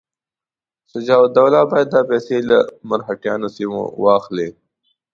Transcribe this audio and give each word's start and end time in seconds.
شجاع 0.91 1.19
الدوله 1.25 1.59
باید 1.71 1.87
دا 1.93 2.01
پیسې 2.11 2.37
له 2.49 2.57
مرهټیانو 2.89 3.47
سیمو 3.55 3.83
څخه 3.89 3.95
واخلي. 4.03 4.49